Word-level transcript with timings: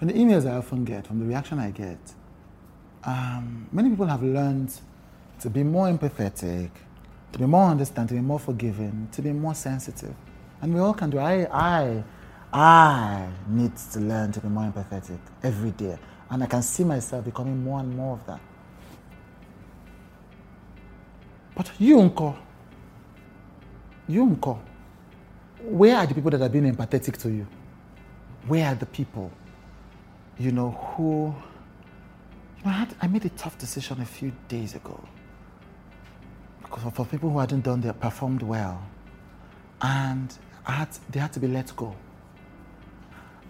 From 0.00 0.08
the 0.08 0.14
emails 0.14 0.50
I 0.50 0.56
often 0.56 0.86
get, 0.86 1.06
from 1.06 1.18
the 1.18 1.26
reaction 1.26 1.58
I 1.58 1.72
get, 1.72 1.98
um, 3.04 3.68
many 3.70 3.90
people 3.90 4.06
have 4.06 4.22
learned 4.22 4.72
to 5.40 5.50
be 5.50 5.62
more 5.62 5.88
empathetic, 5.88 6.70
to 7.32 7.38
be 7.38 7.44
more 7.44 7.68
understanding, 7.68 8.16
to 8.16 8.22
be 8.22 8.26
more 8.26 8.38
forgiving, 8.38 9.08
to 9.12 9.20
be 9.20 9.30
more 9.30 9.54
sensitive. 9.54 10.14
And 10.62 10.72
we 10.72 10.80
all 10.80 10.94
can 10.94 11.10
do. 11.10 11.18
I, 11.18 11.46
I, 11.52 12.02
I 12.50 13.28
need 13.46 13.76
to 13.92 14.00
learn 14.00 14.32
to 14.32 14.40
be 14.40 14.48
more 14.48 14.72
empathetic 14.72 15.18
every 15.42 15.72
day. 15.72 15.98
And 16.30 16.42
I 16.42 16.46
can 16.46 16.62
see 16.62 16.82
myself 16.82 17.26
becoming 17.26 17.62
more 17.62 17.80
and 17.80 17.94
more 17.94 18.14
of 18.14 18.26
that. 18.26 18.40
But 21.54 21.70
you, 21.78 22.00
Uncle, 22.00 22.38
you, 24.08 24.22
Uncle, 24.22 24.62
where 25.62 25.96
are 25.98 26.06
the 26.06 26.14
people 26.14 26.30
that 26.30 26.40
are 26.40 26.48
being 26.48 26.74
empathetic 26.74 27.18
to 27.18 27.28
you? 27.28 27.46
Where 28.46 28.66
are 28.66 28.74
the 28.74 28.86
people, 28.86 29.30
you 30.38 30.52
know, 30.52 30.70
who, 30.70 31.34
you 32.58 32.64
know, 32.64 32.70
I, 32.70 32.72
had, 32.72 32.94
I 33.00 33.06
made 33.06 33.24
a 33.24 33.30
tough 33.30 33.58
decision 33.58 34.00
a 34.00 34.04
few 34.04 34.32
days 34.48 34.74
ago. 34.74 35.02
Because 36.62 36.92
for 36.92 37.04
people 37.04 37.30
who 37.30 37.38
hadn't 37.38 37.62
done 37.62 37.80
their, 37.80 37.92
performed 37.92 38.42
well. 38.42 38.80
And 39.82 40.32
I 40.66 40.72
had, 40.72 40.88
they 41.10 41.20
had 41.20 41.32
to 41.32 41.40
be 41.40 41.48
let 41.48 41.74
go. 41.76 41.94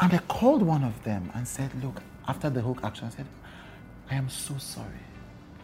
And 0.00 0.12
I 0.12 0.18
called 0.18 0.62
one 0.62 0.84
of 0.84 1.02
them 1.02 1.30
and 1.34 1.46
said, 1.46 1.70
look, 1.82 2.02
after 2.28 2.50
the 2.50 2.60
hook 2.60 2.80
action, 2.84 3.06
I 3.06 3.10
said, 3.10 3.26
I 4.10 4.14
am 4.14 4.28
so 4.28 4.56
sorry. 4.58 4.86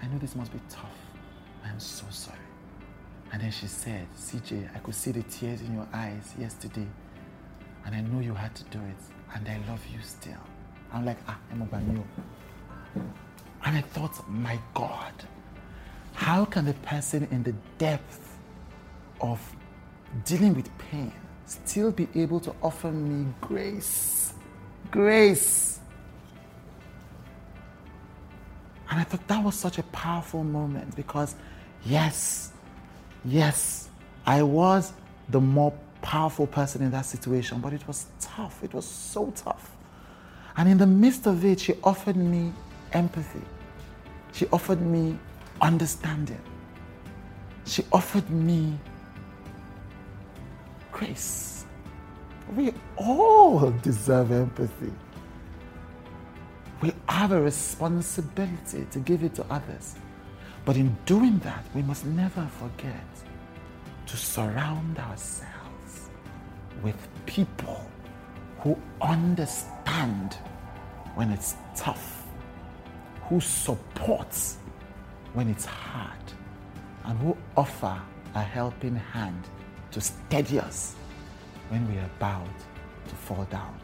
I 0.02 0.06
know 0.06 0.19
this 0.19 0.34
must 0.34 0.52
be 0.52 0.60
tough. 0.69 0.91
I 1.64 1.69
am 1.69 1.78
so 1.78 2.05
sorry. 2.10 2.38
And 3.33 3.42
then 3.42 3.50
she 3.50 3.66
said, 3.66 4.06
CJ, 4.19 4.74
I 4.74 4.78
could 4.78 4.94
see 4.94 5.12
the 5.12 5.22
tears 5.22 5.60
in 5.60 5.74
your 5.74 5.88
eyes 5.92 6.34
yesterday. 6.38 6.86
And 7.86 7.94
I 7.94 8.00
know 8.00 8.20
you 8.20 8.34
had 8.34 8.55
to 8.56 8.64
do 8.64 8.78
it. 8.78 9.34
And 9.34 9.48
I 9.48 9.60
love 9.69 9.80
you 9.92 10.00
still. 10.02 10.41
I'm 10.95 11.05
like, 11.05 11.19
ah, 11.27 11.37
I'm 11.51 11.61
you. 11.93 12.05
And 13.65 13.77
I 13.77 13.80
thought, 13.80 14.28
my 14.28 14.59
God, 14.75 15.12
how 16.12 16.45
can 16.45 16.67
the 16.67 16.75
person 16.75 17.27
in 17.33 17.42
the 17.42 17.55
depth 17.78 18.39
of 19.20 19.41
dealing 20.25 20.55
with 20.55 20.70
pain 20.78 21.12
still 21.47 21.91
be 21.91 22.06
able 22.14 22.39
to 22.41 22.55
offer 22.62 22.92
me 22.92 23.27
grace? 23.41 24.34
Grace. 24.92 25.81
And 28.89 29.01
I 29.01 29.05
thought 29.05 29.27
that 29.27 29.42
was 29.42 29.56
such 29.56 29.79
a 29.79 29.83
powerful 29.84 30.45
moment 30.45 30.95
because, 30.95 31.34
yes, 31.84 32.53
yes, 33.25 33.89
I 34.25 34.45
was 34.45 34.92
the 35.29 35.41
more 35.41 35.73
powerful 36.03 36.47
person 36.47 36.83
in 36.83 36.92
that 36.92 37.06
situation, 37.06 37.58
but 37.61 37.73
it 37.73 37.84
was 37.89 38.06
tough. 38.20 38.62
It 38.62 38.73
was 38.73 38.86
so 38.86 39.33
tough. 39.34 39.73
And 40.56 40.69
in 40.69 40.78
the 40.78 40.86
midst 40.86 41.27
of 41.27 41.44
it, 41.44 41.60
she 41.60 41.74
offered 41.83 42.16
me 42.16 42.52
empathy. 42.92 43.42
She 44.33 44.47
offered 44.52 44.80
me 44.80 45.19
understanding. 45.61 46.41
She 47.66 47.84
offered 47.92 48.28
me 48.30 48.78
grace. 50.92 51.66
We 52.55 52.72
all 52.96 53.70
deserve 53.83 54.30
empathy. 54.30 54.92
We 56.80 56.92
have 57.08 57.33
a 57.33 57.41
responsibility 57.41 58.86
to 58.91 58.98
give 58.98 59.24
it 59.24 59.34
to 59.36 59.46
others. 59.50 59.96
But 60.64 60.77
in 60.77 60.96
doing 61.06 61.39
that, 61.41 61.64
we 61.74 61.83
must 61.83 62.05
never 62.05 62.46
forget 62.46 63.06
to 64.06 64.16
surround 64.16 64.98
ourselves 64.98 66.11
with 66.83 66.96
people 67.27 67.89
who 68.61 68.78
understand 69.00 69.73
when 71.14 71.31
it's 71.31 71.55
tough, 71.77 72.27
who 73.28 73.41
supports 73.41 74.56
when 75.33 75.48
it's 75.48 75.64
hard, 75.64 76.19
and 77.05 77.19
who 77.20 77.36
offer 77.56 78.01
a 78.35 78.42
helping 78.42 78.96
hand 78.96 79.42
to 79.92 80.01
steady 80.01 80.58
us 80.58 80.96
when 81.68 81.86
we 81.92 81.98
are 81.98 82.11
about 82.18 82.46
to 83.08 83.14
fall 83.14 83.45
down 83.51 83.79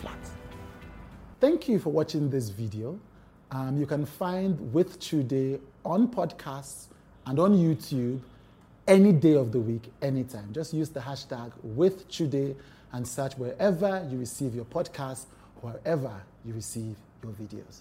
flat. 0.00 0.18
Thank 1.40 1.68
you 1.68 1.78
for 1.78 1.90
watching 1.90 2.30
this 2.30 2.48
video. 2.48 2.98
Um, 3.50 3.76
you 3.78 3.86
can 3.86 4.06
find 4.06 4.72
With 4.72 4.98
Chude 5.00 5.60
on 5.84 6.08
podcasts 6.08 6.86
and 7.26 7.38
on 7.38 7.52
YouTube 7.52 8.20
any 8.86 9.12
day 9.12 9.34
of 9.34 9.52
the 9.52 9.60
week, 9.60 9.92
anytime. 10.00 10.52
Just 10.52 10.72
use 10.72 10.88
the 10.88 11.00
hashtag 11.00 11.52
With 11.62 12.08
Chude 12.08 12.56
and 12.92 13.06
search 13.06 13.36
wherever 13.36 14.06
you 14.10 14.18
receive 14.18 14.54
your 14.54 14.64
podcasts, 14.64 15.26
wherever 15.62 16.12
you 16.44 16.54
receive 16.54 16.96
your 17.22 17.32
videos. 17.32 17.80